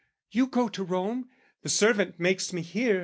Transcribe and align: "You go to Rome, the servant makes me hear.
"You 0.31 0.47
go 0.47 0.67
to 0.67 0.83
Rome, 0.83 1.29
the 1.61 1.69
servant 1.69 2.19
makes 2.19 2.51
me 2.51 2.63
hear. 2.63 2.99